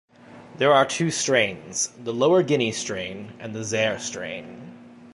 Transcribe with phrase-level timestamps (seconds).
[0.57, 4.75] There are two strains: the Lower Guinea strain and the Zaire strain.